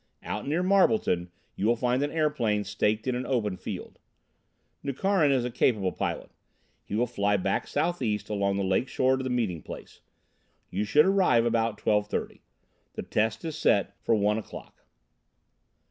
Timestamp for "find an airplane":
1.75-2.63